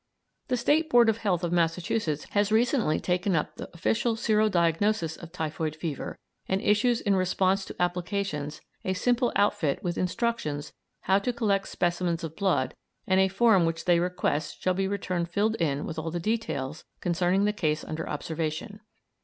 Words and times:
The 0.47 0.57
State 0.57 0.89
Board 0.89 1.09
of 1.09 1.19
Health 1.19 1.43
of 1.43 1.51
Massachusetts 1.51 2.23
has 2.31 2.51
recently 2.51 2.99
taken 2.99 3.35
up 3.35 3.55
the 3.57 3.69
official 3.71 4.15
sero 4.15 4.49
diagnosis 4.49 5.15
of 5.15 5.31
typhoid 5.31 5.75
fever, 5.75 6.17
and 6.47 6.59
issues 6.59 7.01
in 7.01 7.15
response 7.15 7.65
to 7.65 7.79
applications 7.79 8.61
a 8.83 8.93
simple 8.93 9.31
outfit 9.35 9.83
with 9.83 9.99
instructions 9.99 10.73
how 11.01 11.19
to 11.19 11.31
collect 11.31 11.67
specimens 11.67 12.23
of 12.23 12.35
blood 12.35 12.73
and 13.05 13.19
a 13.19 13.27
form 13.27 13.63
which 13.63 13.85
they 13.85 13.99
request 13.99 14.63
shall 14.63 14.73
be 14.73 14.87
returned 14.87 15.29
filled 15.29 15.53
in 15.57 15.85
with 15.85 15.99
all 15.99 16.09
the 16.09 16.19
details 16.19 16.83
concerning 16.99 17.45
the 17.45 17.53
case 17.53 17.83
under 17.83 18.09
observation. 18.09 18.79